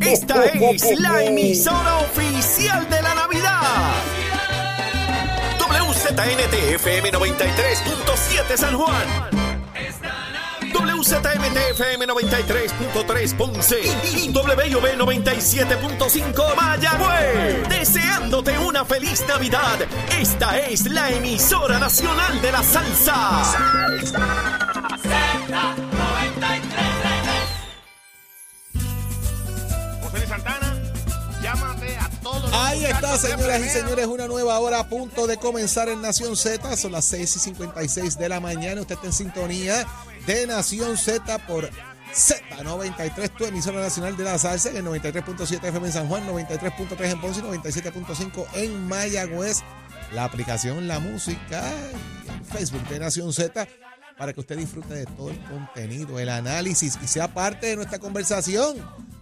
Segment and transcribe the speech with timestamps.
[0.00, 3.92] Esta es la emisora oficial de la Navidad.
[5.58, 9.40] WZNTFM 93.7 San Juan.
[10.72, 13.80] WZMTFM 93.3 Ponce
[14.16, 17.68] y WB 97.5 Mayagüez.
[17.68, 19.78] Deseándote una feliz Navidad.
[20.18, 23.40] Esta es la emisora nacional de la salsa.
[23.42, 24.59] José
[32.62, 36.76] Ahí está, señoras y señores, una nueva hora a punto de comenzar en Nación Z.
[36.76, 38.82] Son las 6 y 56 de la mañana.
[38.82, 39.86] Usted está en sintonía
[40.26, 41.70] de Nación Z por
[42.12, 47.10] Z93, tu emisora nacional de la salsa, en el 93.7 FM en San Juan, 93.3
[47.10, 49.62] en Ponce y 97.5 en Mayagüez.
[50.12, 51.64] La aplicación La Música
[52.28, 53.66] el Facebook de Nación Z
[54.18, 57.98] para que usted disfrute de todo el contenido, el análisis y sea parte de nuestra
[57.98, 58.76] conversación.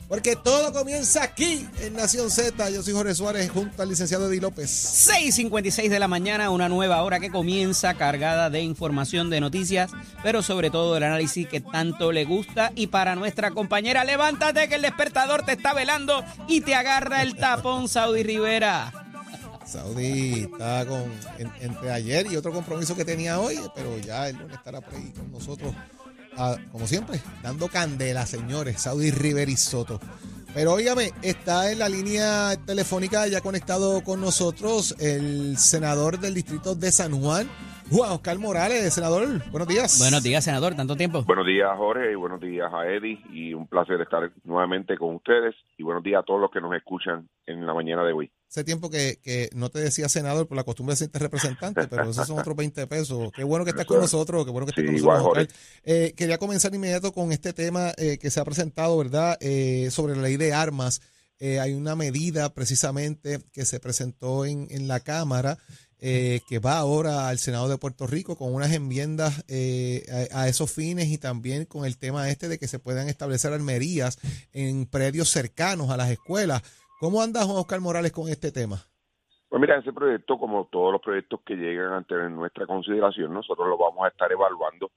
[0.08, 2.70] Porque todo comienza aquí en Nación Z.
[2.70, 4.70] Yo soy Jorge Suárez junto al licenciado Eddie López.
[5.10, 9.90] 6.56 de la mañana, una nueva hora que comienza cargada de información, de noticias,
[10.22, 12.72] pero sobre todo el análisis que tanto le gusta.
[12.74, 17.36] Y para nuestra compañera, levántate que el despertador te está velando y te agarra el
[17.36, 18.90] tapón, Saudi Rivera.
[19.66, 21.02] Saudi está con
[21.38, 24.94] en- entre ayer y otro compromiso que tenía hoy, pero ya el lunes estará por
[24.94, 25.74] ahí con nosotros,
[26.38, 28.80] ah, como siempre, dando candela, señores.
[28.80, 30.00] Saudi Rivera y Soto.
[30.54, 36.74] Pero óigame, está en la línea telefónica ya conectado con nosotros el senador del distrito
[36.74, 37.46] de San Juan,
[37.90, 38.94] Juan Oscar Morales.
[38.94, 39.98] Senador, buenos días.
[39.98, 41.22] Buenos días, senador, tanto tiempo.
[41.24, 45.54] Buenos días, Jorge, y buenos días a Eddie, y un placer estar nuevamente con ustedes,
[45.76, 48.30] y buenos días a todos los que nos escuchan en la mañana de hoy.
[48.50, 52.10] Hace tiempo que, que no te decía senador por la costumbre de decirte representante, pero
[52.10, 53.30] esos son otros 20 pesos.
[53.36, 55.48] Qué bueno que estás con nosotros, qué bueno que estás Sí, con nosotros.
[55.84, 59.36] Eh, quería comenzar inmediato con este tema eh, que se ha presentado, ¿verdad?
[59.40, 61.02] Eh, sobre la ley de armas.
[61.40, 65.58] Hay una medida precisamente que se presentó en, en la Cámara
[66.00, 69.44] que va ahora al Senado de Puerto Rico con unas enmiendas
[70.32, 73.52] a, a esos fines y también con el tema este de que se puedan establecer
[73.52, 74.18] armerías
[74.52, 76.62] en predios cercanos a las escuelas.
[76.98, 78.76] ¿Cómo anda Juan Oscar Morales con este tema?
[79.48, 83.78] Pues mira, ese proyecto, como todos los proyectos que llegan ante nuestra consideración, nosotros lo
[83.78, 84.90] vamos a estar evaluando.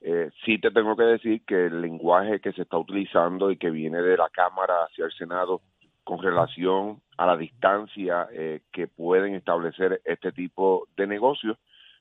[0.00, 3.70] Eh, sí te tengo que decir que el lenguaje que se está utilizando y que
[3.70, 5.62] viene de la Cámara hacia el Senado
[6.02, 11.56] con relación a la distancia eh, que pueden establecer este tipo de negocios,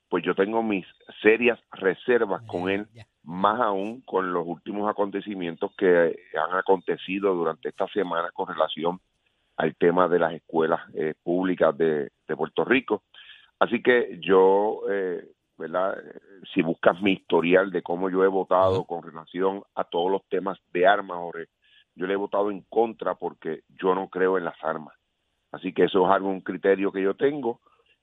[0.09, 0.87] pues yo tengo mis
[1.21, 2.87] serias reservas con él,
[3.21, 8.99] más aún con los últimos acontecimientos que han acontecido durante esta semana con relación
[9.57, 13.03] al tema de las escuelas eh, públicas de, de Puerto Rico.
[13.59, 15.25] Así que yo, eh,
[15.57, 15.95] ¿verdad?
[16.53, 20.57] Si buscas mi historial de cómo yo he votado con relación a todos los temas
[20.73, 21.45] de armas, Jorge,
[21.95, 24.93] yo le he votado en contra porque yo no creo en las armas.
[25.51, 27.61] Así que eso es algo, un criterio que yo tengo.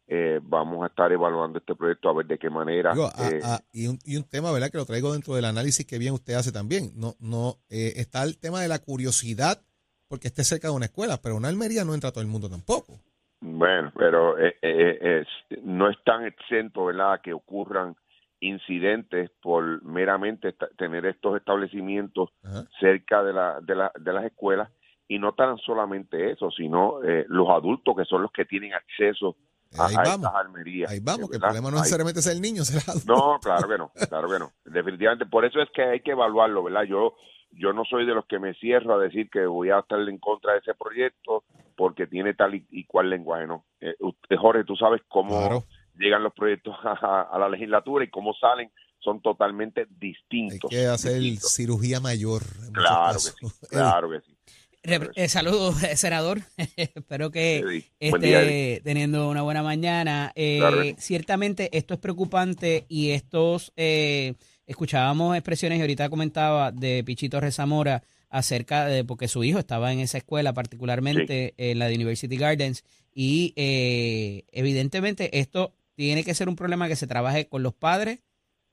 [0.08, 2.92] Eh, vamos a estar evaluando este proyecto a ver de qué manera.
[2.92, 4.70] Digo, a- eh, a- y, un, y un tema, ¿verdad?
[4.70, 6.92] Que lo traigo dentro del análisis que bien usted hace también.
[6.96, 9.62] No, no, eh, está el tema de la curiosidad
[10.12, 12.50] porque esté cerca de una escuela, pero una almería no entra a todo el mundo
[12.50, 13.00] tampoco.
[13.40, 17.96] Bueno, pero eh, eh, es- no es tan exento, ¿verdad?, que ocurran
[18.40, 22.64] incidentes por meramente tener estos establecimientos Ajá.
[22.78, 24.68] cerca de, la, de, la, de las escuelas
[25.08, 29.34] y no tan solamente eso, sino eh, los adultos que son los que tienen acceso
[29.78, 30.26] a, Ahí a vamos.
[30.26, 30.90] estas armerías.
[30.90, 33.66] Ahí vamos, que el problema no es Ahí- necesariamente ser el niño, será no, claro
[33.66, 34.52] que no, claro que no.
[34.66, 36.82] Definitivamente, por eso es que hay que evaluarlo, ¿verdad?
[36.82, 37.14] Yo
[37.52, 40.18] yo no soy de los que me cierro a decir que voy a estar en
[40.18, 41.44] contra de ese proyecto
[41.76, 43.64] porque tiene tal y, y cual lenguaje, ¿no?
[43.80, 45.64] Eh, usted, Jorge, tú sabes cómo Claro.
[45.98, 48.70] llegan los proyectos a, a la legislatura y cómo salen,
[49.00, 50.70] son totalmente Hay distintos.
[50.70, 51.52] que hacer distintos.
[51.54, 52.42] cirugía mayor.
[52.66, 54.36] en Claro que sí, claro que sí.
[54.84, 56.40] Eh, saludos, eh, senador.
[56.76, 60.32] Espero que esté día, teniendo una buena mañana.
[60.34, 60.82] Eh, Claro.
[60.98, 64.34] Ciertamente esto es preocupante y estos, eh,
[64.72, 70.00] escuchábamos expresiones y ahorita comentaba de Pichito Rezamora acerca de, porque su hijo estaba en
[70.00, 72.82] esa escuela, particularmente en la de University Gardens,
[73.14, 78.20] y eh, evidentemente esto tiene que ser un problema que se trabaje con los padres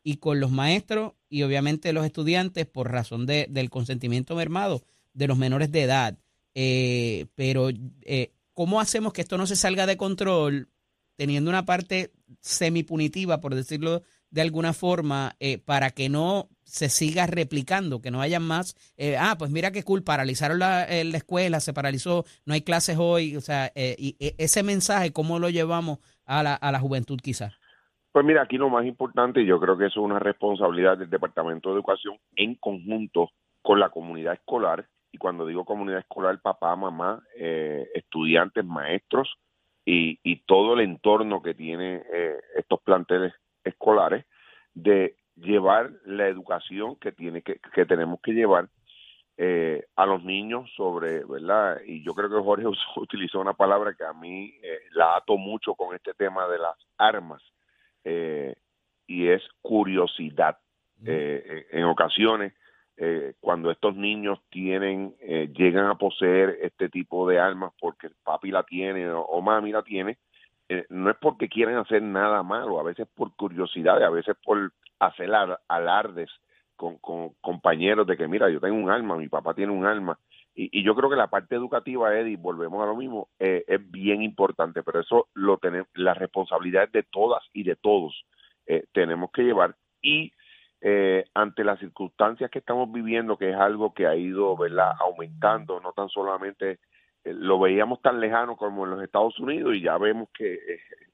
[0.02, 4.82] y con los maestros y obviamente los estudiantes por razón de, del consentimiento mermado
[5.14, 6.18] de los menores de edad.
[6.56, 7.70] Eh, pero,
[8.04, 10.70] eh, ¿cómo hacemos que esto no se salga de control
[11.18, 17.26] teniendo una parte semipunitiva, por decirlo de alguna forma, eh, para que no se siga
[17.26, 21.18] replicando, que no haya más, eh, ah, pues mira qué cool, paralizaron la, eh, la
[21.18, 25.40] escuela, se paralizó, no hay clases hoy, o sea, eh, y e- ese mensaje, ¿cómo
[25.40, 27.60] lo llevamos a la, a la juventud quizás?
[28.12, 31.70] Pues mira, aquí lo más importante, yo creo que eso es una responsabilidad del Departamento
[31.70, 33.30] de Educación en conjunto
[33.62, 39.28] con la comunidad escolar, y cuando digo comunidad escolar, papá, mamá, eh, estudiantes, maestros
[39.86, 43.34] y, y, todo el entorno que tiene eh, estos planteles
[43.70, 44.26] escolares,
[44.74, 48.70] de llevar la educación que tiene que, que tenemos que llevar
[49.42, 51.80] eh, a los niños sobre, ¿verdad?
[51.86, 52.66] Y yo creo que Jorge
[52.98, 56.76] utilizó una palabra que a mí eh, la ato mucho con este tema de las
[56.98, 57.42] armas,
[58.04, 58.54] eh,
[59.08, 60.58] y es curiosidad.
[61.06, 62.54] Eh, en ocasiones,
[63.40, 65.16] cuando estos niños tienen,
[65.54, 70.18] llegan a poseer este tipo de armas porque papi la tiene o, mami la tiene,
[70.90, 75.30] no es porque quieren hacer nada malo, a veces por curiosidad, a veces por hacer
[75.68, 76.30] alardes
[76.80, 76.98] con,
[77.42, 80.18] compañeros de que, mira, yo tengo un alma, mi papá tiene un alma.
[80.56, 84.22] Y, yo creo que la parte educativa, Eddie, volvemos a lo mismo, eh, es bien
[84.22, 88.26] importante, pero eso lo tenemos, la responsabilidad de todas y de todos
[88.66, 89.76] eh, tenemos que llevar.
[90.02, 90.32] Y
[90.82, 94.94] eh, ante las circunstancias que estamos viviendo, que es algo que ha ido ¿verdad?
[95.00, 96.80] aumentando, no tan solamente
[97.34, 100.58] lo veíamos tan lejano como en los Estados Unidos y ya vemos que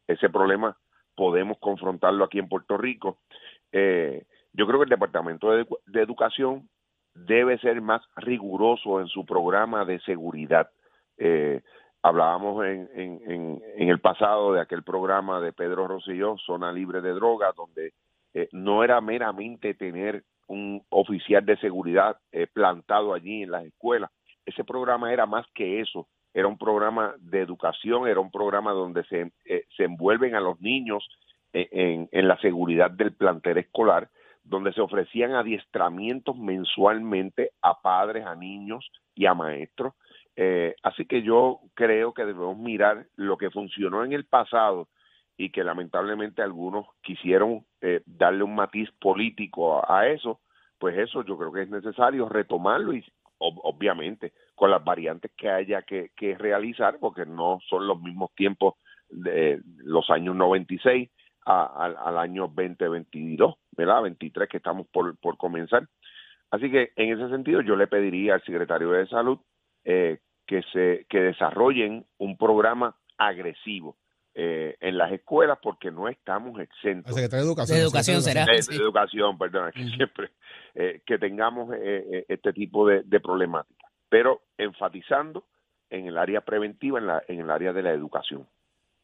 [0.07, 0.77] ese problema
[1.15, 3.19] podemos confrontarlo aquí en Puerto Rico.
[3.71, 6.69] Eh, yo creo que el Departamento de, Educación
[7.13, 10.69] debe ser más riguroso en su programa de seguridad.
[11.17, 11.61] Eh,
[12.01, 17.13] hablábamos en, en, en, el pasado de aquel programa de Pedro Rosselló, Zona Libre de
[17.13, 17.93] Drogas, donde
[18.35, 24.11] eh, no era meramente tener un oficial de seguridad eh, plantado allí en las escuelas.
[24.45, 26.07] Ese programa era más que eso.
[26.33, 29.31] Era un programa de educación, era un programa donde se,
[29.77, 31.07] se envuelven a los niños
[31.53, 34.09] en, en la seguridad del plantel escolar
[34.45, 39.93] donde se ofrecían adiestramientos mensualmente a padres, a niños y a maestros.
[40.35, 44.87] Eh, así que yo creo que debemos mirar lo que funcionó en el pasado
[45.37, 50.39] y que lamentablemente algunos quisieron eh, darle un matiz político a, eso,
[50.77, 53.03] pues eso yo creo que es necesario retomarlo y
[53.37, 58.75] obviamente con las variantes que haya que, que realizar, porque no son los mismos tiempos
[59.09, 61.09] de los años 96
[61.45, 64.01] al año 2022, ¿verdad?
[64.01, 65.87] 23 que estamos por, por comenzar.
[66.49, 69.39] Así que en ese sentido yo le pediría al secretario de Salud
[69.83, 73.97] eh, que se que desarrollen un programa agresivo
[74.35, 77.09] eh, en las escuelas porque no estamos exentos.
[77.09, 77.77] El secretario de Educación.
[77.77, 78.45] De educación será.
[78.45, 80.31] De, educación, perdón, que siempre
[80.75, 81.73] eh, que tengamos
[82.27, 85.45] este tipo de, de problemáticas, pero enfatizando
[85.89, 88.47] en el área preventiva, en, la, en el área de la educación.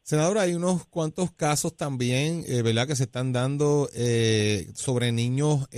[0.02, 5.68] Senador, hay unos cuantos casos también, eh, ¿verdad?, que se están dando eh, sobre niños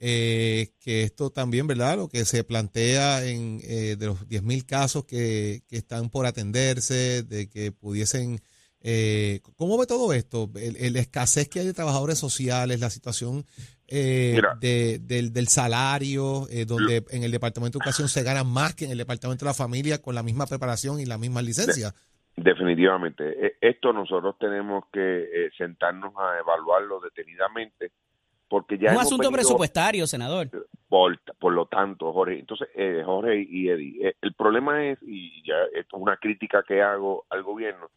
[0.00, 5.62] eh, que esto también, ¿verdad?, lo que se plantea en de los 10.000 casos que,
[5.68, 8.40] que, están por atenderse, de que pudiesen...
[9.56, 10.48] ¿Cómo ve todo esto?
[10.54, 13.44] El, escasez que hay de trabajadores sociales, la situación
[13.88, 18.92] de, del, del, salario, donde en el Departamento de Educación se gana más que en
[18.92, 21.92] el Departamento de la Familia con la misma preparación y la misma licencia.
[22.36, 23.46] Definitivamente.
[23.46, 27.92] E, esto nosotros tenemos que eh, sentarnos a evaluarlo detenidamente
[28.48, 28.92] porque ya...
[28.92, 30.48] Un asunto presupuestario, senador.
[30.88, 35.42] Por, por, lo tanto, Jorge, entonces, eh, Jorge y Eddie, eh, el problema es, y
[35.46, 37.90] ya esto es una crítica que hago al gobierno,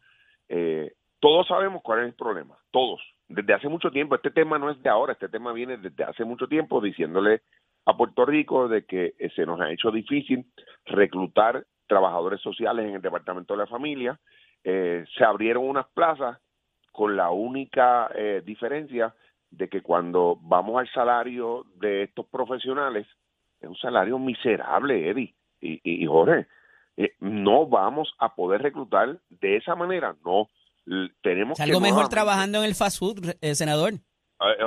[1.20, 3.00] todos sabemos cuál es el problema, todos.
[3.28, 6.24] Desde hace mucho tiempo, este tema no es de ahora, este tema viene desde hace
[6.24, 7.42] mucho tiempo diciéndole
[7.86, 10.46] a Puerto Rico de que se nos ha hecho difícil
[10.86, 14.18] reclutar trabajadores sociales en el Departamento de la Familia.
[14.62, 16.38] Eh, se abrieron unas plazas
[16.92, 19.14] con la única eh, diferencia
[19.50, 23.06] de que cuando vamos al salario de estos profesionales,
[23.60, 26.46] es un salario miserable, Eddie y, y, Jorge.
[26.96, 30.48] Eh, no vamos a poder reclutar de esa manera, no.
[31.22, 33.94] Tenemos algo mejor trabajando en el fast food, senador.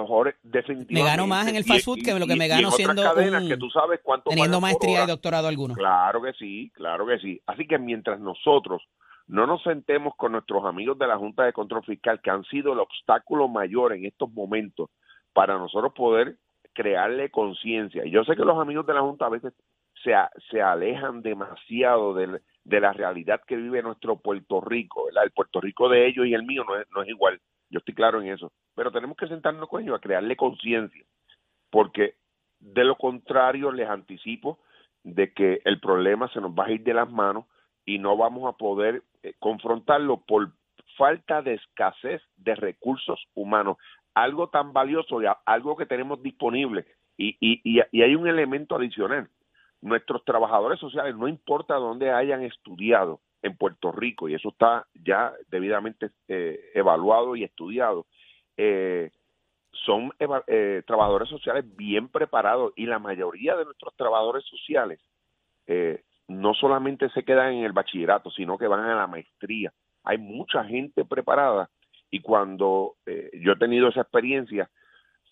[0.08, 0.94] Jorge, definitivamente.
[0.94, 3.58] Me gano más en el fast food que lo que me gano siendo un, que
[3.58, 5.74] tú sabes cuánto teniendo maestría y doctorado alguno.
[5.74, 7.42] Claro que sí, claro que sí.
[7.48, 8.84] Así que mientras nosotros
[9.34, 12.74] no nos sentemos con nuestros amigos de la Junta de Control Fiscal, que han sido
[12.74, 14.92] el obstáculo mayor en estos momentos
[15.34, 16.38] para nosotros poder
[16.72, 18.06] crearle conciencia.
[18.06, 19.52] Y yo sé que los amigos de la Junta a veces
[20.04, 20.14] se,
[20.52, 25.90] se alejan demasiado de, de, la realidad que vive nuestro Puerto Rico, El Puerto Rico
[25.90, 27.42] de ellos y el mío no es, no es igual.
[27.72, 28.52] Yo estoy claro en eso.
[28.76, 31.04] Pero tenemos que sentarnos con ellos a crearle conciencia,
[31.72, 32.18] porque
[32.60, 34.60] de lo contrario les anticipo
[35.02, 37.46] de que el problema se nos va a ir de las manos
[37.86, 40.52] y no vamos a poder eh, confrontarlo por
[40.98, 43.78] falta de escasez de recursos humanos.
[44.14, 46.86] Algo tan valioso, algo que tenemos disponible.
[47.18, 49.30] Y, y, y hay un elemento adicional.
[49.82, 55.34] Nuestros trabajadores sociales, no importa dónde hayan estudiado, en Puerto Rico y eso está ya
[55.50, 58.08] debidamente eh, evaluado y estudiado.
[58.58, 59.12] Eh,
[59.72, 60.12] son
[60.48, 65.00] eh, trabajadores sociales bien preparados y la mayoría de nuestros trabajadores sociales
[65.68, 69.74] eh, no solamente se quedan en el bachillerato, sino que van a la maestría.
[70.04, 71.70] Hay mucha gente preparada
[72.10, 74.70] y cuando eh, yo he tenido esa experiencia,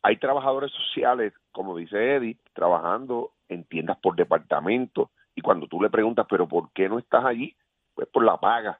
[0.01, 5.89] hay trabajadores sociales, como dice Eddie, trabajando en tiendas por departamento y cuando tú le
[5.89, 7.55] preguntas, pero ¿por qué no estás allí?
[7.93, 8.79] Pues por la paga.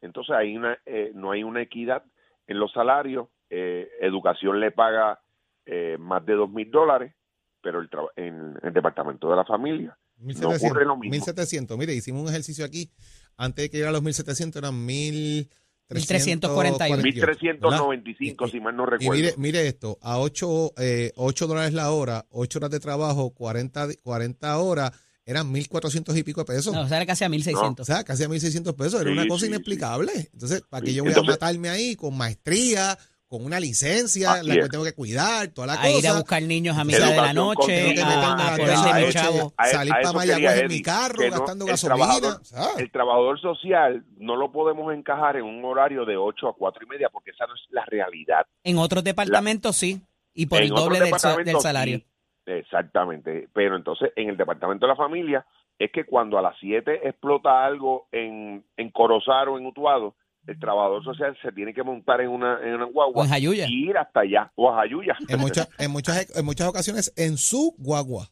[0.00, 0.78] Entonces hay una,
[1.14, 2.02] no hay una equidad
[2.46, 5.20] en los salarios eh, educación le paga
[5.66, 7.14] eh, más de dos mil dólares,
[7.60, 11.12] pero el en el departamento de la familia 1700, no ocurre lo mismo.
[11.12, 12.90] 1700, mire, hicimos un ejercicio aquí,
[13.36, 17.02] antes de que llegara a los 1700 eran 1341.
[17.02, 19.14] 1395, si mal no recuerdo.
[19.14, 23.88] mire, mire esto, a 8, eh, 8 dólares la hora, 8 horas de trabajo, 40,
[24.02, 24.92] 40 horas
[25.24, 26.74] eran 1.400 y pico de pesos.
[26.74, 27.80] o sea, era casi a 1.600.
[27.80, 29.00] O sea, casi a 1.600 pesos.
[29.00, 30.30] Era una cosa inexplicable.
[30.32, 32.98] Entonces, ¿para qué yo voy a matarme ahí con maestría,
[33.32, 36.76] con una licencia, la que tengo que cuidar, toda la a ir a buscar niños
[36.76, 39.54] a mitad de la noche, a, ponerle chavo.
[39.56, 42.38] Salir para Mayagüez en mi carro, gastando gasolina.
[42.76, 46.88] el trabajador social no lo podemos encajar en un horario de 8 a 4 y
[46.90, 48.46] media porque esa no es la realidad.
[48.64, 50.02] En otros departamentos sí,
[50.34, 51.18] y por el doble del,
[51.58, 52.02] salario.
[52.44, 55.46] exactamente, pero entonces en el departamento de la familia
[55.78, 60.58] es que cuando a las 7 explota algo en, en Corozar o en Utuado, el
[60.58, 64.50] trabajador social se tiene que montar en una, en una guagua y ir hasta allá,
[64.56, 65.16] o a Jayuya.
[65.28, 68.26] En, muchas en, muchas, en muchas ocasiones en su guagua.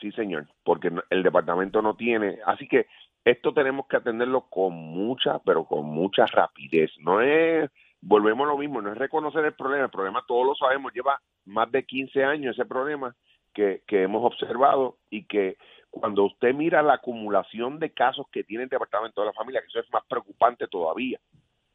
[0.00, 2.38] Sí, señor, porque el departamento no tiene.
[2.46, 2.86] Así que
[3.24, 6.90] esto tenemos que atenderlo con mucha, pero con mucha rapidez.
[7.00, 7.70] No es,
[8.00, 9.84] volvemos a lo mismo, no es reconocer el problema.
[9.84, 13.16] El problema todos lo sabemos, lleva más de 15 años ese problema
[13.52, 15.56] que, que hemos observado y que
[15.90, 19.68] cuando usted mira la acumulación de casos que tiene el Departamento de la Familia, que
[19.68, 21.18] eso es más preocupante todavía,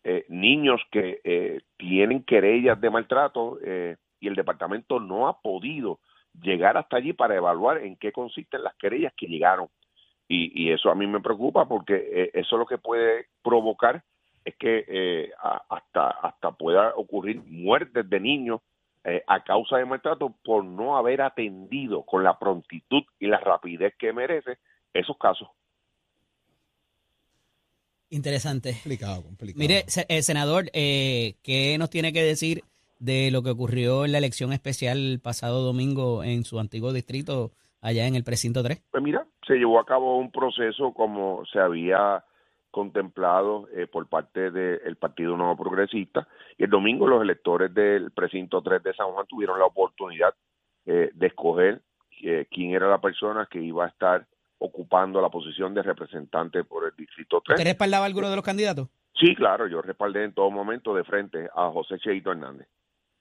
[0.03, 5.99] eh, niños que eh, tienen querellas de maltrato eh, y el departamento no ha podido
[6.41, 9.67] llegar hasta allí para evaluar en qué consisten las querellas que llegaron.
[10.27, 14.01] Y, eso a mí me preocupa porque eso lo que puede provocar
[14.45, 15.29] es que
[15.69, 18.61] hasta, hasta pueda ocurrir muertes de niños
[19.27, 24.13] a causa de maltrato por no haber atendido con la prontitud y la rapidez que
[24.13, 24.57] merece
[24.93, 25.49] esos casos.
[28.11, 28.73] Interesante.
[28.73, 29.59] Complicado, complicado.
[29.59, 32.61] Mire, eh, senador, eh, ¿qué nos tiene que decir
[32.99, 37.51] de lo que ocurrió en la elección especial el pasado domingo en su antiguo distrito,
[37.81, 38.83] allá en el precinto 3?
[38.91, 42.25] Pues mira, se llevó a cabo un proceso como se había
[42.69, 46.27] contemplado eh, por parte del Partido Nuevo Progresista
[46.57, 50.33] y el domingo los electores del precinto 3 de San Juan tuvieron la oportunidad
[50.83, 51.81] de escoger
[52.49, 54.25] quién era la persona que iba a estar
[54.61, 57.57] ocupando la posición de representante por el Distrito 3.
[57.57, 58.89] ¿Usted respaldaba a alguno de los candidatos?
[59.19, 62.67] Sí, claro, yo respaldé en todo momento de frente a José Cheito Hernández,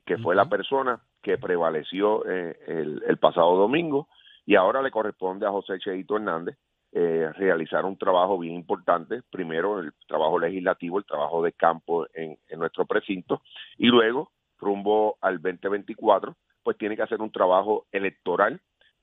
[0.05, 4.09] que fue la persona que prevaleció eh, el, pasado domingo
[4.45, 6.59] y ahora le corresponde a José Cheito Hernández
[6.93, 12.39] eh, realizar un trabajo bien importante, primero el trabajo legislativo, el trabajo de campo en,
[12.49, 13.41] en nuestro precinto
[13.79, 18.61] y luego rumbo al 2024, pues tiene que hacer un trabajo electoral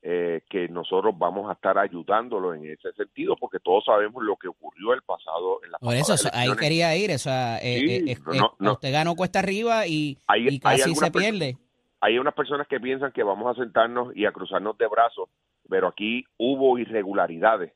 [0.10, 4.48] eh, que nosotros vamos a estar ayudándolo en ese sentido, porque todos sabemos lo que
[4.48, 5.60] ocurrió el pasado.
[5.66, 8.18] En Por eso, ahí quería ir, o sea, eh, eh,
[8.58, 10.18] usted ganó cuesta arriba y,
[10.62, 11.58] casi se pierde.
[12.00, 15.28] Hay unas personas que piensan que vamos a sentarnos y a cruzarnos de brazos,
[15.68, 17.74] pero aquí hubo irregularidades.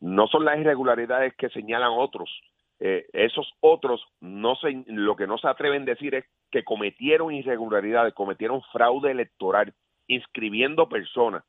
[0.00, 2.28] no son las irregularidades que señalan otros,
[2.80, 8.12] esos otros no se, lo que no se atreven a decir es que cometieron irregularidades,
[8.12, 9.72] cometieron fraude electoral
[10.08, 11.44] inscribiendo personas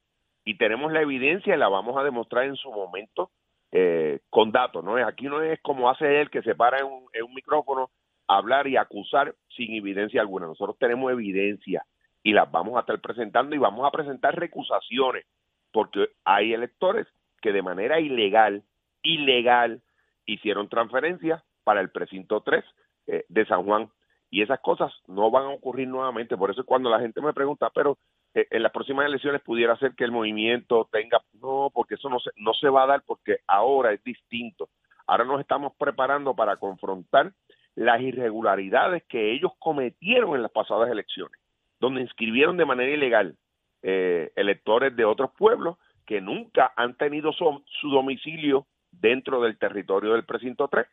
[0.45, 3.31] y tenemos la evidencia y la vamos a demostrar en su momento
[3.71, 4.83] eh, con datos.
[4.83, 7.89] No aquí no es como hace él que se para en un, micrófono
[8.27, 10.47] a hablar y acusar sin evidencia alguna.
[10.47, 11.85] Nosotros tenemos evidencia
[12.23, 15.25] y las vamos a estar presentando y vamos a presentar recusaciones
[15.71, 17.07] porque hay electores
[17.41, 18.63] que de manera ilegal,
[19.03, 19.81] ilegal,
[20.25, 22.65] hicieron transferencias para el precinto 3
[23.07, 23.89] eh, de San Juan
[24.31, 26.37] y esas cosas no van a ocurrir nuevamente.
[26.37, 27.97] Por eso cuando la gente me pregunta, pero
[28.33, 32.29] en las próximas elecciones pudiera ser que el movimiento tenga, no, porque eso no se,
[32.37, 34.69] no se va a dar porque ahora es distinto.
[35.07, 37.33] Ahora nos estamos preparando para confrontar
[37.75, 41.39] las irregularidades que ellos cometieron en las pasadas elecciones,
[41.79, 43.35] donde inscribieron de manera ilegal
[43.81, 50.13] eh, electores de otros pueblos que nunca han tenido su, su domicilio dentro del territorio
[50.13, 50.85] del precinto 3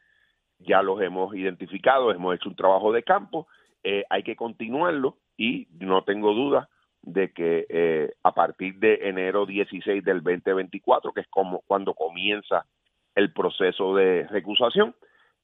[0.59, 3.47] ya los hemos identificado, hemos hecho un trabajo de campo,
[3.83, 6.69] eh, hay que continuarlo y no tengo duda
[7.07, 12.67] de que eh, a partir de enero 16 del 2024, que es como cuando comienza
[13.15, 14.95] el proceso de recusación,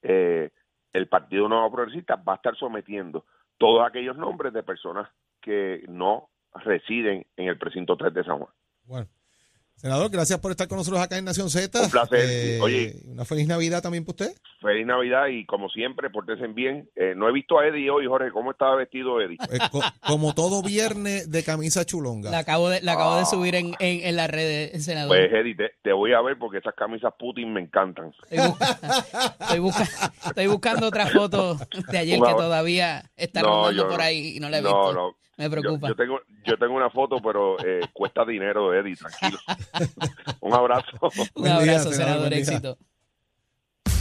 [0.01, 0.51] eh,
[0.91, 3.25] el Partido Nuevo Progresista va a estar sometiendo
[3.57, 5.09] todos aquellos nombres de personas
[5.41, 8.53] que no residen en el precinto 3 de San Juan.
[8.85, 9.07] Bueno.
[9.83, 11.77] Senador, gracias por estar con nosotros acá en Nación Z.
[11.83, 12.19] Un placer.
[12.23, 12.95] Eh, Oye.
[13.05, 14.41] Una feliz Navidad también para usted.
[14.61, 16.89] Feliz Navidad y como siempre, portense bien.
[16.95, 18.31] Eh, no he visto a Eddie hoy, Jorge.
[18.31, 19.35] ¿Cómo estaba vestido Eddie?
[19.51, 22.31] Eh, co- como todo viernes de camisa chulonga.
[22.31, 23.25] La acabo de, la acabo de Ah.
[23.25, 25.09] subir en, en, en las redes, senador.
[25.17, 28.13] Pues Eddie, te, te voy a ver porque esas camisas Putin me encantan.
[28.31, 28.79] Estoy, busca-
[29.41, 31.57] estoy busca- estoy buscando otra foto
[31.91, 34.03] de ayer que todavía está No, rodando yo por no.
[34.05, 34.93] ahí y no la he No, visto.
[34.93, 35.15] no.
[35.35, 35.87] Me Yo, preocupa.
[35.87, 39.39] yo tengo yo tengo una foto, pero eh, cuesta dinero, Eddie, tranquilo.
[40.41, 41.11] Un abrazo.
[41.35, 42.39] Un día, abrazo, senador, día.
[42.39, 42.77] Éxito.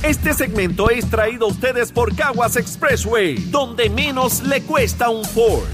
[0.03, 5.69] Este segmento es traído a ustedes por Caguas Expressway, donde menos le cuesta un Ford.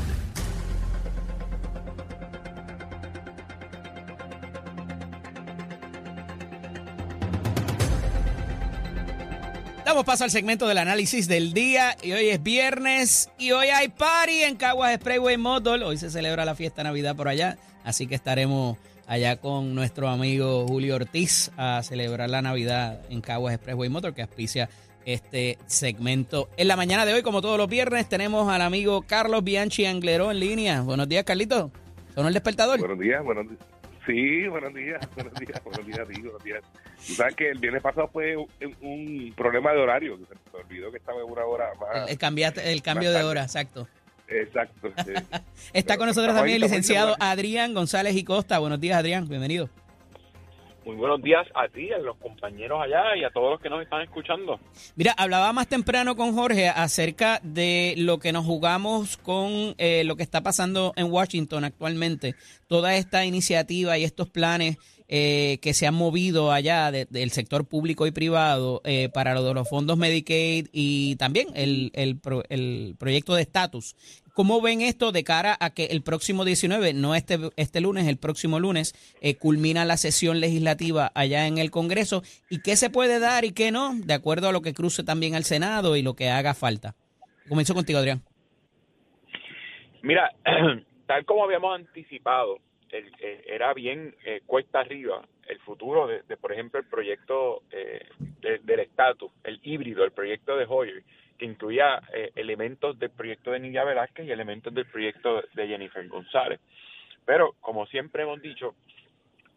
[9.85, 13.89] Damos paso al segmento del análisis del día y hoy es viernes y hoy hay
[13.89, 15.83] party en Caguas Sprayway Motor.
[15.83, 18.77] Hoy se celebra la fiesta de Navidad por allá, así que estaremos
[19.09, 24.23] allá con nuestro amigo Julio Ortiz a celebrar la Navidad en Caguas Expressway Motor que
[24.23, 24.69] auspicia
[25.05, 26.51] este segmento.
[26.59, 30.31] En la mañana de hoy, como todos los viernes, tenemos al amigo Carlos Bianchi Angleró
[30.31, 30.83] en línea.
[30.83, 31.71] Buenos días, Carlito.
[32.15, 32.79] ¿Son el despertador?
[32.79, 33.61] Buenos días, buenos días.
[34.07, 36.61] Sí, buenos días, buenos días, buenos días, sí, buenos días.
[37.07, 38.47] Tú sabes que el viernes pasado fue un,
[38.83, 42.05] un problema de horario, se me olvidó que estaba en una hora más.
[42.05, 43.29] El, el cambiate- el cambio de tarde.
[43.31, 43.89] hora, exacto.
[44.29, 44.93] Exacto.
[45.05, 45.13] sí.
[45.73, 48.59] Está con nosotros también el licenciado Adrián González y Costa.
[48.59, 49.29] Buenos días, Adrián.
[49.29, 49.69] Bienvenido.
[50.89, 53.83] Muy buenos días a ti, a los compañeros allá y a todos los que nos
[53.83, 54.59] están escuchando.
[54.97, 60.17] Mira, hablaba más temprano con Jorge acerca de lo que nos jugamos con eh, lo
[60.17, 62.37] que está pasando en Washington actualmente.
[62.69, 67.67] Toda esta iniciativa y estos planes eh, que se han movido allá de- del sector
[67.67, 72.45] público y privado eh, para lo de los fondos Medicaid y también el, el, pro-
[72.51, 73.97] el proyecto de estatus.
[74.35, 78.19] ¿Cómo ven esto de cara a que el próximo 19, no este, este lunes, el
[78.19, 82.23] próximo lunes, eh, culmina la sesión legislativa allá en el Congreso?
[82.49, 85.35] ¿Y qué se puede dar y qué no, de acuerdo a lo que cruce también
[85.35, 86.95] al Senado y lo que haga falta?
[87.49, 88.23] Comienzo contigo, Adrián.
[90.03, 90.31] Mira,
[91.07, 92.59] tal como habíamos anticipado,
[92.91, 98.07] el- eh, era bien eh, cuesta arriba el futuro de, por ejemplo, el proyecto eh,
[98.41, 101.03] de- del estatus, el híbrido, el proyecto de Hoyer,
[101.39, 106.07] que incluía eh, elementos del proyecto de Nidia Velázquez y elementos del proyecto de Jennifer
[106.09, 106.61] González.
[107.25, 108.75] Pero, como siempre hemos dicho,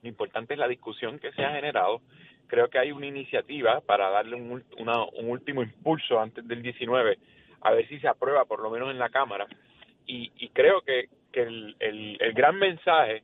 [0.03, 2.01] lo importante es la discusión que se ha generado.
[2.47, 7.17] Creo que hay una iniciativa para darle un, una- un último impulso antes del 19,
[7.61, 9.47] a ver si se aprueba por lo menos en la Cámara.
[10.05, 13.23] Y, y creo que, que el, el- el gran mensaje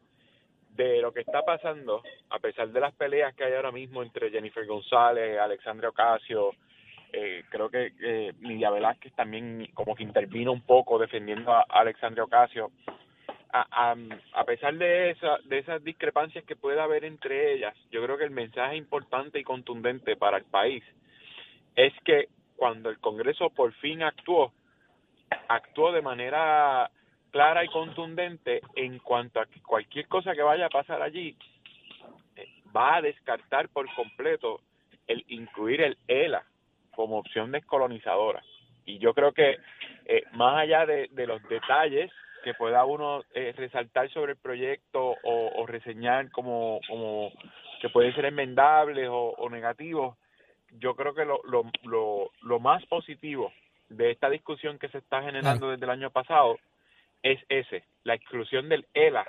[0.75, 4.29] de lo que está pasando, a pesar de las peleas que hay ahora mismo entre
[4.29, 6.51] Jennifer González, Alexandria Ocasio,
[7.13, 12.23] eh, creo que eh, Nidia Velázquez también como que intervino un poco defendiendo a Alexandria
[12.25, 12.71] Ocasio.
[13.53, 13.95] A, a,
[14.33, 18.25] a pesar de, esa, de esas discrepancias que pueda haber entre ellas, yo creo que
[18.25, 20.83] el mensaje importante y contundente para el país
[21.75, 24.51] es que cuando el Congreso por fin actuó,
[25.47, 26.91] actuó de manera
[27.31, 31.35] clara y contundente en cuanto a que cualquier cosa que vaya a pasar allí
[32.35, 34.61] eh, va a descartar por completo
[35.07, 36.43] el incluir el ELA
[36.91, 38.43] como opción descolonizadora.
[38.85, 39.57] Y yo creo que
[40.05, 42.11] eh, más allá de, de los detalles
[42.43, 47.31] que pueda uno eh, resaltar sobre el proyecto o, o reseñar como, como
[47.81, 50.17] que pueden ser enmendables o, o negativos,
[50.79, 53.51] yo creo que lo, lo, lo, lo más positivo
[53.89, 56.57] de esta discusión que se está generando desde el año pasado
[57.31, 59.25] es ese, la exclusión del ELA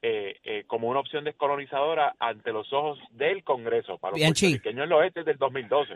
[0.00, 3.98] eh, eh, como una opción descolonizadora ante los ojos del Congreso.
[3.98, 4.46] Para los Bianchi.
[4.50, 5.94] puertorriqueños lo es desde el 2012.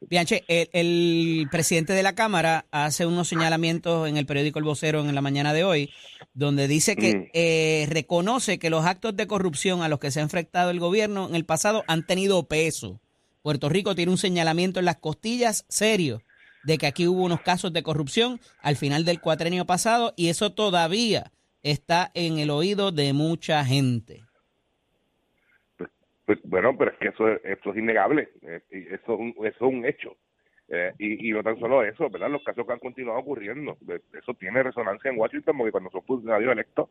[0.00, 5.00] Bianche, el, el presidente de la Cámara hace unos señalamientos en el periódico El Vocero
[5.00, 5.90] en la mañana de hoy,
[6.34, 7.30] donde dice que Mm.
[7.32, 11.26] eh, reconoce que los actos de corrupción a los que se ha enfrentado el gobierno
[11.28, 13.00] en el pasado han tenido peso.
[13.40, 16.20] Puerto Rico tiene un señalamiento en las costillas serio
[16.68, 20.52] de que aquí hubo unos casos de corrupción al final del cuatrenio pasado y eso
[20.52, 24.22] todavía está en el oído de mucha gente.
[26.26, 29.56] Pues, bueno, pero es que eso, es- eso es innegable, eh, eso, es un- eso
[29.66, 30.16] es un hecho.
[30.68, 32.28] Eh, y, y no tan solo eso, ¿verdad?
[32.28, 33.78] Los casos que han continuado ocurriendo,
[34.12, 36.90] eso tiene resonancia en Washington porque cuando son funcionarios electos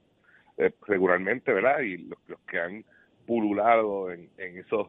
[0.58, 1.82] eh, regularmente, ¿verdad?
[1.82, 2.84] Y los, los que han
[3.28, 4.88] pululado en, en esos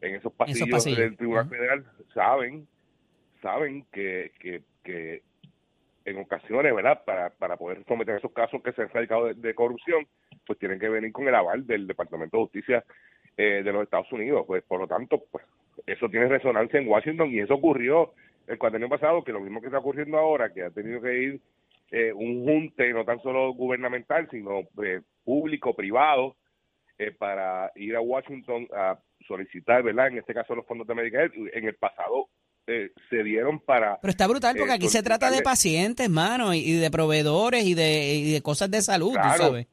[0.00, 0.98] en esos pasillos, pasillos.
[0.98, 1.48] del Tribunal.
[1.50, 1.84] Federal
[2.14, 2.66] saben
[3.44, 5.22] saben que, que, que
[6.06, 7.04] en ocasiones, ¿verdad?
[7.04, 10.06] Para, para poder someter esos casos que se han radicado de, corrupción,
[10.46, 12.84] pues tienen que venir con el aval del Departamento de Justicia
[13.36, 14.44] eh, de los Estados Unidos.
[14.46, 15.44] Pues por lo tanto, pues
[15.86, 18.14] eso tiene resonancia en Washington y eso ocurrió
[18.46, 21.40] el cuatrienio pasado, que lo mismo que está ocurriendo ahora, que ha tenido que ir
[21.90, 26.36] eh, un junte no tan solo gubernamental, sino eh, público, privado,
[26.98, 30.08] eh, para ir a Washington a solicitar, ¿verdad?
[30.08, 31.30] En este caso los fondos de Medicare.
[31.52, 32.28] En el pasado
[32.66, 34.00] se dieron para...
[34.00, 38.14] Pero está brutal porque aquí se trata de pacientes, mano, y, de proveedores y de,
[38.14, 39.66] y de cosas de salud, claro, tú sabes.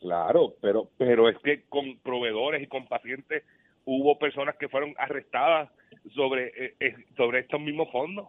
[0.00, 3.42] Claro, pero, pero es que con proveedores y con pacientes
[3.84, 5.70] hubo personas que fueron arrestadas
[6.14, 6.74] sobre,
[7.16, 8.28] sobre estos mismos fondos.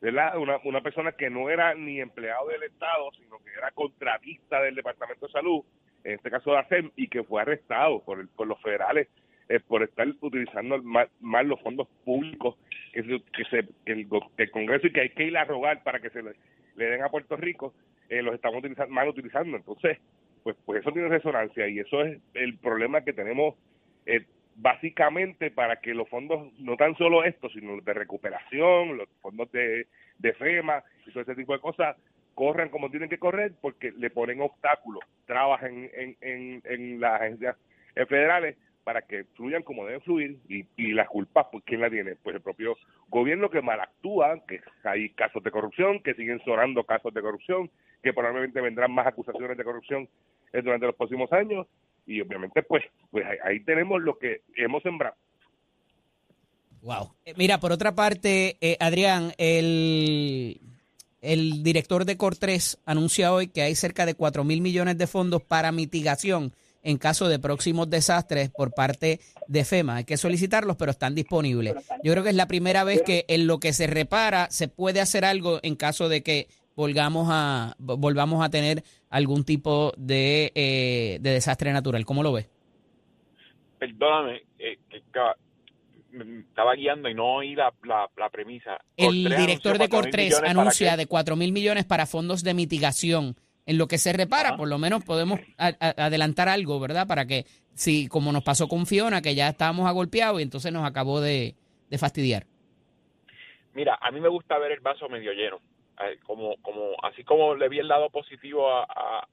[0.00, 0.36] ¿verdad?
[0.36, 4.74] Una, una persona que no era ni empleado del Estado, sino que era contratista del
[4.74, 5.62] Departamento de Salud,
[6.02, 9.08] en este caso de ASEM, y que fue arrestado por, el, por los federales
[9.48, 12.56] eh, por estar utilizando mal, los fondos públicos
[12.92, 14.08] que, que, se, el,
[14.50, 16.32] Congreso y que hay que ir a rogar para que se le,
[16.76, 17.74] den a Puerto Rico,
[18.08, 19.56] eh, los estamos utilizando, mal utilizando.
[19.56, 19.98] Entonces,
[20.42, 23.56] pues, pues eso tiene resonancia y eso es el problema que tenemos
[24.06, 24.24] eh,
[24.56, 29.50] básicamente para que los fondos, no tan solo estos, sino los de recuperación, los fondos
[29.52, 29.86] de,
[30.18, 31.96] de FEMA y todo ese tipo de cosas,
[32.34, 37.56] corran como tienen que correr porque le ponen obstáculos, trabajan en, en, en las agencias
[38.08, 42.16] federales para que fluyan como deben fluir y, y las culpas, pues ¿quién la tiene?
[42.16, 42.76] Pues el propio
[43.08, 47.70] gobierno que mal actúa, que hay casos de corrupción, que siguen sonando casos de corrupción,
[48.02, 50.08] que probablemente vendrán más acusaciones de corrupción
[50.52, 51.66] durante los próximos años
[52.06, 55.14] y obviamente pues pues ahí, tenemos lo que hemos sembrado.
[56.82, 57.14] Wow.
[57.24, 60.60] Eh, mira, por otra parte, eh, Adrián, el,
[61.20, 65.42] el director de Cortres anuncia hoy que hay cerca de 4 mil millones de fondos
[65.42, 69.96] para mitigación en caso de próximos desastres por parte de FEMA.
[69.96, 71.74] Hay que solicitarlos, pero están disponibles.
[72.02, 75.00] Yo creo que es la primera vez que en lo que se repara se puede
[75.00, 81.18] hacer algo en caso de que volvamos a, volvamos a tener algún tipo de, eh,
[81.20, 82.04] de desastre natural.
[82.04, 82.48] ¿Cómo lo ves?
[83.78, 84.78] Perdóname, eh,
[86.12, 88.78] estaba guiando y no oí la, la, premisa.
[88.96, 93.36] El director de Cortés anuncia de 4 mil millones para fondos de mitigación.
[93.64, 97.06] En lo que se repara, por lo menos podemos adelantar algo, ¿verdad?
[97.06, 97.44] Para que,
[97.74, 101.54] si como nos pasó con Fiona, que ya estábamos agolpeados y entonces nos acabó de,
[101.88, 102.46] de fastidiar.
[103.74, 105.60] Mira, a mí me gusta ver el vaso medio lleno
[106.24, 108.68] como, como, así como le vi el lado positivo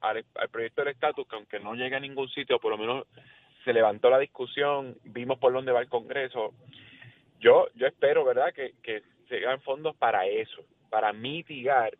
[0.00, 3.06] al proyecto del estatus, que aunque no llegue a ningún sitio, por lo menos
[3.64, 6.54] se levantó la discusión, vimos por dónde va el Congreso.
[7.40, 11.96] Yo, yo espero, ¿verdad?, que, que se hagan fondos para eso, para mitigar,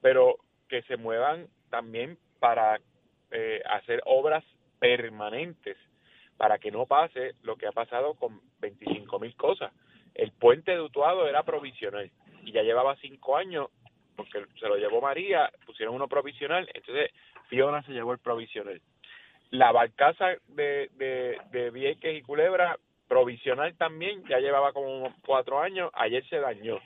[0.00, 0.36] pero
[0.68, 2.80] que se muevan también para
[3.30, 4.44] eh, hacer obras
[4.78, 5.76] permanentes,
[6.36, 9.72] para que no pase lo que ha pasado con 25 mil cosas.
[10.14, 12.10] El puente de Utuado era provisional
[12.44, 13.68] y ya llevaba cinco años
[14.16, 17.10] porque se lo llevó María, pusieron uno provisional, entonces
[17.48, 18.80] Fiona se llevó el provisional.
[19.50, 22.78] La barcaza de, de, de Vieques y Culebra,
[23.08, 26.78] provisional también, ya llevaba como cuatro años, ayer se dañó.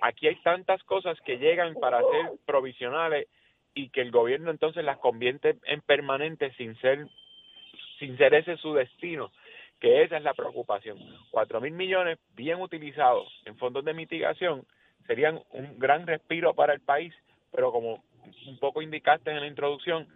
[0.00, 3.28] Aquí hay tantas cosas que llegan para ser provisionales
[3.76, 7.06] y que el gobierno entonces las convierte en permanentes sin ser,
[8.00, 9.30] sin ser ese su destino
[9.80, 10.98] que esa es la preocupación.
[11.30, 14.64] Cuatro mil millones bien utilizados en fondos de mitigación
[15.06, 17.14] serían un gran respiro para el país,
[17.52, 18.02] pero como
[18.46, 20.08] un poco indicaste en la introducción,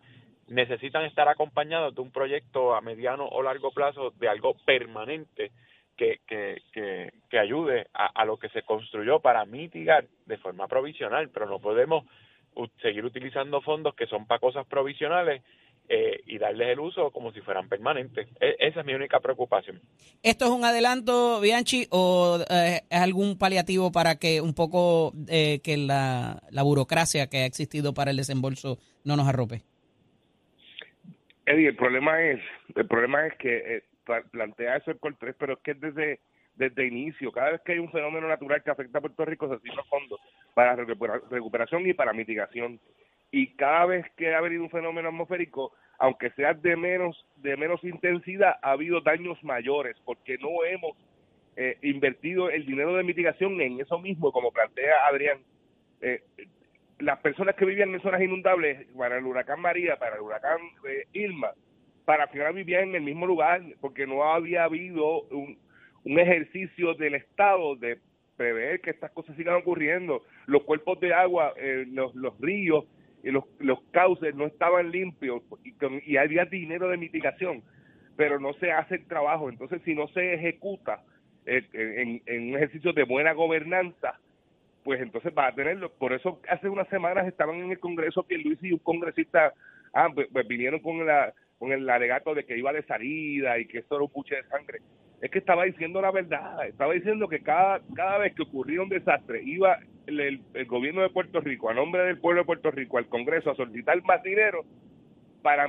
[0.48, 5.52] necesitan estar acompañados de un proyecto a mediano o largo plazo de algo permanente
[5.96, 6.62] que, que,
[7.28, 11.60] que, ayude a, a, lo que se construyó para mitigar de forma provisional, pero no
[11.60, 12.04] podemos
[12.82, 15.42] seguir utilizando fondos que son para cosas provisionales
[15.88, 18.28] eh, y darles el uso como si fueran permanentes.
[18.40, 19.80] E, esa es mi única preocupación.
[20.22, 25.60] ¿Esto es un adelanto, Bianchi, o eh, es algún paliativo para que un poco eh,
[25.64, 29.62] que la, la, burocracia que ha existido para el desembolso no nos arrope?
[31.46, 32.40] Eddie, el problema es,
[32.76, 33.82] el problema es que
[34.30, 36.20] plantea eso el COL3, pero es que desde
[36.54, 39.54] desde inicio, cada vez que hay un fenómeno natural que afecta a Puerto Rico, se
[39.54, 40.20] asignan fondos
[40.54, 42.80] para recuperación y para mitigación
[43.30, 47.82] y cada vez que ha venido un fenómeno atmosférico, aunque sea de menos de menos
[47.84, 50.96] intensidad, ha habido daños mayores porque no hemos
[51.56, 55.38] eh, invertido el dinero de mitigación en eso mismo, como plantea Adrián.
[56.00, 56.22] Eh,
[56.98, 60.58] las personas que vivían en zonas inundables para el huracán María, para el huracán
[60.88, 61.52] eh, Irma,
[62.04, 65.58] para final vivían en el mismo lugar porque no había habido un,
[66.04, 67.98] un ejercicio del Estado de
[68.36, 70.22] prever que estas cosas sigan ocurriendo.
[70.46, 71.52] Los cuerpos de agua,
[71.92, 72.84] los, los ríos,
[73.22, 75.42] y los, los cauces no estaban limpios
[76.06, 77.62] y, había dinero de mitigación,
[78.16, 79.48] pero no se hace el trabajo.
[79.48, 81.02] Entonces, si no se ejecuta
[81.46, 84.18] eh, en, en, un ejercicio de buena gobernanza,
[84.84, 85.90] pues entonces va a tenerlo.
[85.92, 89.52] Por eso hace unas semanas estaban en el Congreso que Luis y un congresista
[89.92, 93.66] ah, pues, pues, vinieron con la con el alegato de que iba de salida y
[93.66, 94.78] que esto era un puche de sangre.
[95.20, 98.88] Es que estaba diciendo la verdad, estaba diciendo que cada, cada vez que ocurría un
[98.88, 103.08] desastre iba el, gobierno de Puerto Rico, a nombre del pueblo de Puerto Rico, al
[103.08, 104.64] Congreso a solicitar más dinero
[105.42, 105.68] para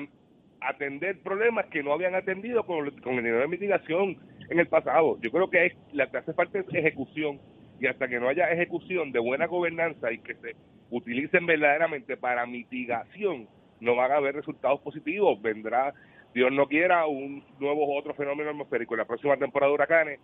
[0.61, 4.17] atender problemas que no habían atendido con, con el dinero de mitigación
[4.49, 5.17] en el pasado.
[5.21, 7.39] Yo creo que es, la que hace falta es ejecución
[7.79, 10.55] y hasta que no haya ejecución de buena gobernanza y que se
[10.91, 13.47] utilicen verdaderamente para mitigación,
[13.79, 15.41] no van a haber resultados positivos.
[15.41, 15.93] Vendrá,
[16.33, 20.19] Dios no quiera, un nuevo otro fenómeno atmosférico en la próxima temporada de huracanes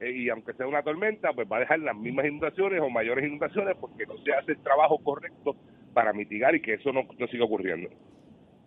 [0.00, 3.24] eh, y aunque sea una tormenta, pues va a dejar las mismas inundaciones o mayores
[3.24, 5.54] inundaciones porque no se hace el trabajo correcto
[5.94, 7.88] para mitigar y que eso no, siga ocurriendo.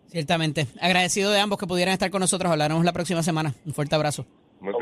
[0.06, 0.66] Ciertamente.
[0.80, 2.50] Agradecido de ambos que pudieran estar con nosotros.
[2.50, 3.52] Hablaremos la próxima semana.
[3.66, 4.24] Un fuerte abrazo.
[4.60, 4.72] Muy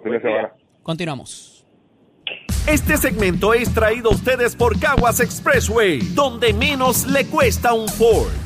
[0.00, 0.52] fin de semana.
[0.82, 1.66] Continuamos.
[2.68, 8.45] Este segmento es traído a ustedes por Caguas Expressway, donde menos le cuesta un Ford.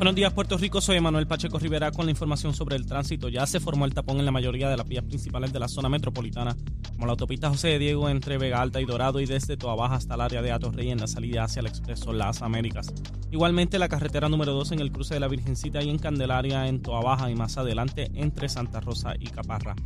[0.00, 0.80] Buenos días, Puerto Rico.
[0.80, 3.28] Soy Manuel Pacheco Rivera con la información sobre el tránsito.
[3.28, 5.90] Ya se formó el tapón en la mayoría de las vías principales de la zona
[5.90, 6.56] metropolitana,
[6.94, 9.96] como la autopista José de Diego entre Vega Alta y Dorado y desde Toa Baja
[9.96, 12.94] hasta el área de Atorrey en la salida hacia el Expreso Las Américas.
[13.30, 16.80] Igualmente, la carretera número 2 en el cruce de la Virgencita y en Candelaria en
[16.80, 19.76] Toa Baja y más adelante entre Santa Rosa y Caparra.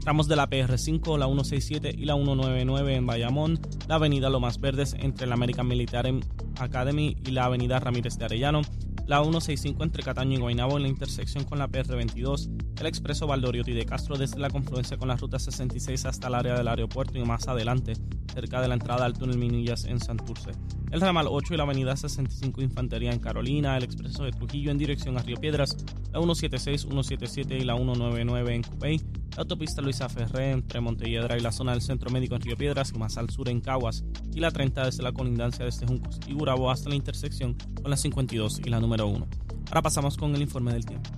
[0.00, 3.58] Tramos de la PR5, la 167 y la 199 en Bayamón,
[3.88, 6.20] la avenida Lomas Verdes entre la American Military
[6.58, 8.60] Academy y la avenida Ramírez de Arellano,
[9.06, 13.72] la 165 entre Cataño y Guaynabo en la intersección con la PR22, el expreso Valdoriotti
[13.72, 17.24] de Castro desde la confluencia con la ruta 66 hasta el área del aeropuerto y
[17.24, 17.94] más adelante,
[18.32, 20.52] cerca de la entrada al túnel Minillas en Santurce,
[20.90, 24.78] el ramal 8 y la avenida 65 Infantería en Carolina, el expreso de Trujillo en
[24.78, 25.76] dirección a Río Piedras,
[26.12, 28.98] la 176, 177 y la 199 en Cupey,
[29.36, 32.92] la autopista Luisa Ferré entre Montelledra y la zona del Centro Médico en Río Piedras
[32.94, 36.32] y más al sur en Caguas, y la 30 desde la colindancia de Juncos y
[36.34, 39.26] Gurabo hasta la intersección con la 52 y la número 1.
[39.68, 41.10] Ahora pasamos con el informe del tiempo.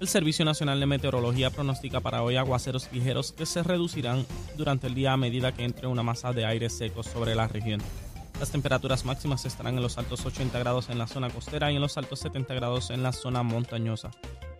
[0.00, 4.94] El Servicio Nacional de Meteorología pronostica para hoy aguaceros ligeros que se reducirán durante el
[4.94, 7.80] día a medida que entre una masa de aire seco sobre la región.
[8.40, 11.80] Las temperaturas máximas estarán en los altos 80 grados en la zona costera y en
[11.80, 14.10] los altos 70 grados en la zona montañosa.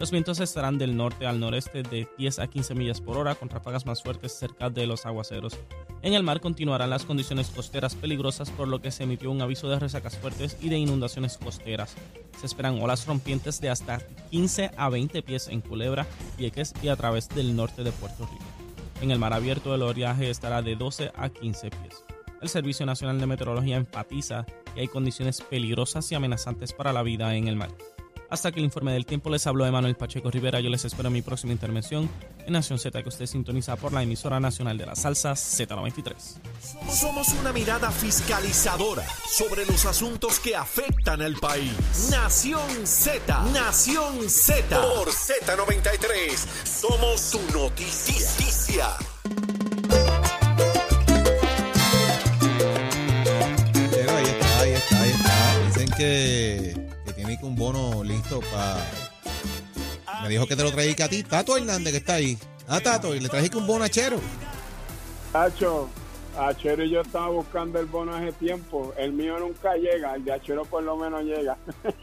[0.02, 3.48] Los vientos estarán del norte al noreste de 10 a 15 millas por hora con
[3.48, 5.56] ráfagas más fuertes cerca de los aguaceros.
[6.02, 9.68] En el mar continuarán las condiciones costeras peligrosas por lo que se emitió un aviso
[9.68, 11.94] de resacas fuertes y de inundaciones costeras.
[12.40, 14.00] Se esperan olas rompientes de hasta
[14.32, 16.04] 15 a 20 pies en Culebra,
[16.36, 18.44] Vieques y a través del norte de Puerto Rico.
[19.02, 22.04] En el mar abierto el oleaje estará de 12 a 15 pies.
[22.40, 27.36] El Servicio Nacional de Meteorología enfatiza que hay condiciones peligrosas y amenazantes para la vida
[27.36, 27.70] en el mar.
[28.32, 30.58] Hasta que el informe del tiempo les habló Manuel Pacheco Rivera.
[30.58, 32.08] Yo les espero en mi próxima intervención
[32.46, 36.14] en Nación Z que usted sintoniza por la emisora nacional de la salsa Z93.
[36.90, 42.08] Somos una mirada fiscalizadora sobre los asuntos que afectan al país.
[42.10, 44.80] Nación Z, Nación Z.
[44.80, 48.96] Por Z93, somos tu noticia.
[54.08, 55.66] ahí está, ahí está, ahí está.
[55.66, 56.81] Dicen que
[57.42, 58.76] un bono listo para.
[60.22, 61.22] Me dijo que te lo traí a ti.
[61.22, 62.38] Tato Hernández, que está ahí.
[62.68, 64.18] Ah, Tato, y le traje un bono a Chero.
[65.32, 65.88] Tacho,
[66.38, 68.94] a Chero y yo estaba buscando el bono hace tiempo.
[68.96, 71.56] El mío nunca llega, el de Achero por lo menos llega.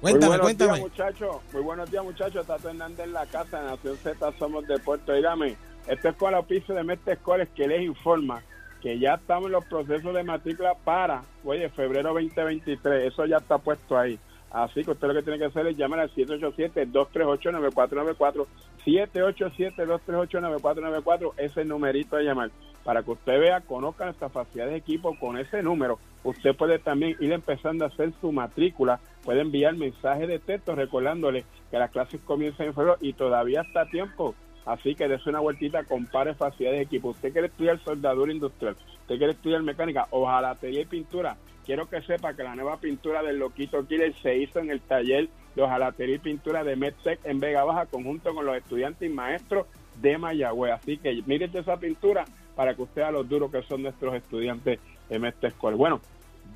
[0.00, 0.72] cuéntame, Muy cuéntame.
[0.72, 1.36] Días, muchachos.
[1.52, 2.46] Muy buenos días, muchachos.
[2.46, 5.12] Tato Hernández en la casa de Nación Z, somos de Puerto.
[5.12, 8.42] Dígame, este es con la oficio de Mestre Escoles que les informa
[8.82, 13.58] que ya estamos en los procesos de matrícula para, oye, febrero 2023, eso ya está
[13.58, 14.18] puesto ahí.
[14.50, 18.46] Así que usted lo que tiene que hacer es llamar al 787-238-9494,
[18.84, 22.50] 787-238-9494, ese numerito de llamar,
[22.84, 25.98] para que usted vea, conozca nuestras facilidades de equipo con ese número.
[26.24, 31.46] Usted puede también ir empezando a hacer su matrícula, puede enviar mensajes de texto recordándole
[31.70, 34.34] que las clases comienzan en febrero y todavía está a tiempo
[34.64, 37.08] Así que dése una vueltita, compare facilidades de equipo.
[37.08, 41.36] Usted quiere estudiar soldadura industrial, usted quiere estudiar mecánica, hojalatería y pintura.
[41.64, 45.28] Quiero que sepa que la nueva pintura del Loquito Killer se hizo en el taller
[45.54, 49.66] de hojalatería y pintura de MedTech en Vega Baja, conjunto con los estudiantes y maestros
[50.00, 50.72] de Mayagüez.
[50.72, 52.24] Así que mírese esa pintura
[52.56, 55.76] para que usted vea lo duro que son nuestros estudiantes de MedTech School.
[55.76, 56.00] Bueno,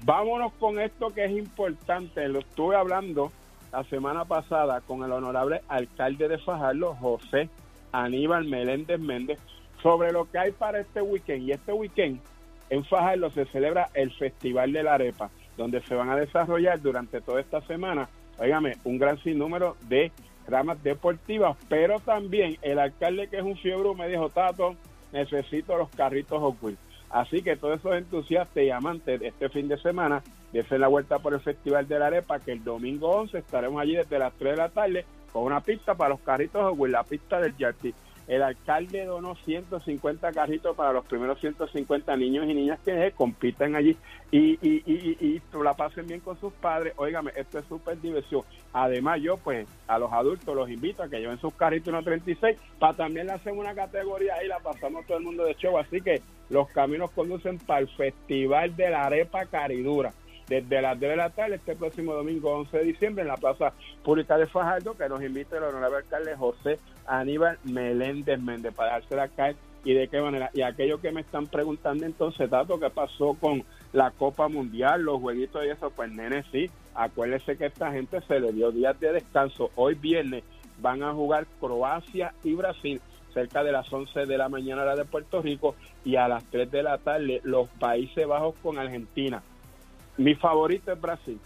[0.05, 2.29] vámonos con esto que es importante.
[2.29, 3.31] Lo estuve hablando
[3.73, 7.49] la semana pasada con el honorable alcalde de Fajardo, José
[8.04, 9.38] Aníbal Meléndez Méndez
[9.82, 11.48] sobre lo que hay para este weekend.
[11.48, 12.20] Y este weekend
[12.70, 17.20] en Fajardo se celebra el Festival de la Arepa, donde se van a desarrollar durante
[17.20, 20.11] toda esta semana, óigame, un gran sinnúmero de
[20.48, 24.76] ramas deportivas, pero también el alcalde que es un fiebre me dijo, Tato,
[25.12, 26.56] necesito los carritos Hot
[27.11, 31.18] Así que todos esos entusiastas y amantes de este fin de semana, de la vuelta
[31.18, 34.52] por el Festival de la Arepa, que el domingo 11 estaremos allí desde las 3
[34.52, 35.04] de la tarde
[35.37, 37.92] con una pista para los carritos Hot la pista del Yardie
[38.27, 43.99] el alcalde donó 150 carritos para los primeros 150 niños y niñas que compiten allí
[44.31, 46.94] y, y, y, y, la pasen bien con sus padres.
[46.96, 48.42] Óigame, esto es súper diversión.
[48.72, 52.94] Además, yo pues a los adultos los invito a que lleven sus carritos 136 para
[52.94, 55.79] también hacer una categoría y la pasamos todo el mundo de show.
[55.79, 60.12] Así que los caminos conducen para el Festival de la Arepa Caridura
[60.48, 63.72] desde las 10 de la tarde este próximo domingo 11 de diciembre en la Plaza
[64.04, 69.16] Pública de Fajardo, que nos invita el honorable alcalde José Aníbal Meléndez Méndez para darse
[69.16, 70.50] la calle y de qué manera.
[70.52, 75.20] Y aquellos que me están preguntando entonces, Tato, ¿qué pasó con la Copa Mundial, los
[75.20, 75.90] jueguitos y eso?
[75.90, 79.70] Pues nene, sí, acuérdense que esta gente se le dio días de descanso.
[79.76, 80.42] Hoy viernes
[80.80, 83.00] van a jugar Croacia y Brasil
[83.32, 86.70] cerca de las 11 de la mañana la de Puerto Rico y a las 3
[86.70, 89.42] de la tarde los Países Bajos con Argentina.
[90.18, 91.38] Mi favorito es Brasil.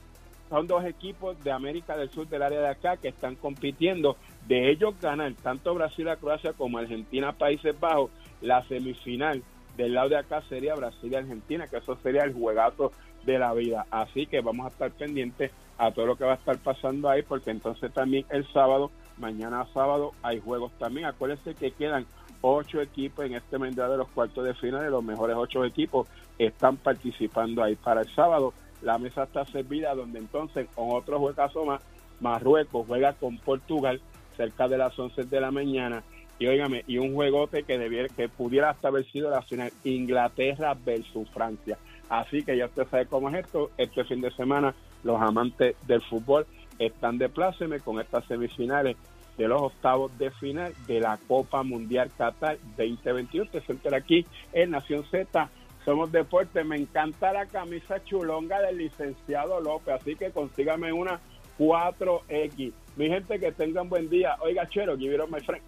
[0.48, 4.16] Son dos equipos de América del Sur del área de acá que están compitiendo.
[4.46, 8.10] De ellos ganan tanto Brasil a Croacia como Argentina Países Bajos.
[8.40, 9.42] La semifinal
[9.76, 12.92] del lado de acá sería Brasil y Argentina, que eso sería el juegazo
[13.24, 13.86] de la vida.
[13.90, 17.22] Así que vamos a estar pendientes a todo lo que va a estar pasando ahí,
[17.22, 21.06] porque entonces también el sábado, mañana sábado, hay juegos también.
[21.06, 22.06] Acuérdense que quedan
[22.40, 26.08] ocho equipos en este mundial de los cuartos de final, de los mejores ocho equipos
[26.38, 27.76] están participando ahí.
[27.76, 31.82] Para el sábado la mesa está servida donde entonces con otro juegazo más,
[32.20, 34.00] Marruecos juega con Portugal
[34.36, 36.02] cerca de las 11 de la mañana
[36.38, 40.74] y óigame, y un juegote que debiera, que pudiera hasta haber sido la final Inglaterra
[40.74, 41.76] versus Francia.
[42.08, 44.74] Así que ya usted sabe cómo es esto, este fin de semana
[45.04, 46.46] los amantes del fútbol
[46.78, 48.96] están de pláceme con estas semifinales
[49.40, 53.50] de los octavos de final de la Copa Mundial Qatar 2021.
[53.50, 55.48] Te siento aquí en Nación Z
[55.84, 56.62] somos deporte.
[56.62, 61.20] Me encanta la camisa chulonga del licenciado López, así que consígame una
[61.58, 62.72] 4X.
[62.96, 64.36] Mi gente, que tengan buen día.
[64.40, 65.64] Oiga, Chero, give it my friend.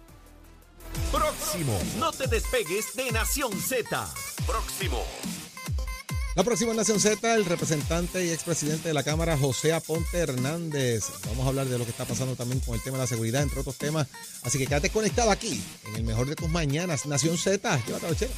[1.11, 1.75] Próximo.
[1.99, 4.05] No te despegues de Nación Z.
[4.45, 5.03] Próximo.
[6.35, 11.03] La próxima Nación Z, el representante y expresidente de la Cámara, José Aponte Hernández.
[11.27, 13.43] Vamos a hablar de lo que está pasando también con el tema de la seguridad,
[13.43, 14.07] entre otros temas.
[14.41, 17.79] Así que quédate conectado aquí, en el mejor de tus mañanas, Nación Z.
[17.85, 18.31] Llévatelo, chero.